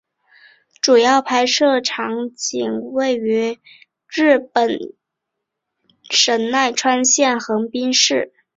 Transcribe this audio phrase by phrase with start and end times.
[0.81, 3.59] 主要拍摄场景位于
[4.09, 4.79] 日本
[6.09, 8.33] 神奈川县横滨市。